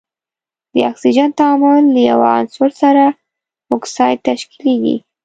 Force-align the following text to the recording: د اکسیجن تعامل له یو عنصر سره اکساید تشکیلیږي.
د 0.73 0.75
اکسیجن 0.91 1.29
تعامل 1.39 1.83
له 1.93 2.01
یو 2.09 2.19
عنصر 2.33 2.69
سره 2.81 3.03
اکساید 3.75 4.19
تشکیلیږي. 4.29 4.95